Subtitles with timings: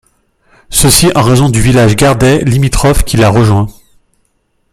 [0.71, 3.67] Ceci en raison du village Gardais limitrophe qui l'a rejoint.